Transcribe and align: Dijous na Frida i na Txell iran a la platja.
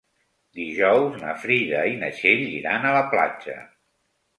Dijous 0.59 1.21
na 1.25 1.37
Frida 1.43 1.85
i 1.93 1.95
na 2.03 2.13
Txell 2.19 2.45
iran 2.57 2.89
a 2.95 2.99
la 3.01 3.09
platja. 3.17 3.65